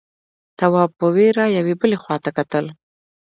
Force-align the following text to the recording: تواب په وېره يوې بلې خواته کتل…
تواب 0.59 0.89
په 0.99 1.07
وېره 1.15 1.45
يوې 1.57 1.75
بلې 1.81 1.97
خواته 2.03 2.29
کتل… 2.37 2.65